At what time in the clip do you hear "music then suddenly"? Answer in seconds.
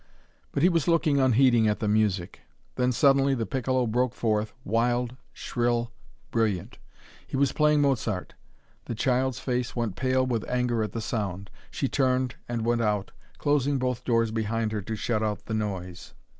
1.87-3.35